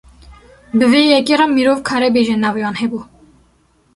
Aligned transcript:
Bi 0.77 0.85
vê 0.91 1.01
yekê 1.11 1.35
re 1.39 1.47
mirov 1.55 1.79
karê 1.87 2.09
bêje 2.15 2.35
navê 2.37 2.61
wan 2.65 2.79
hebû. 2.81 2.99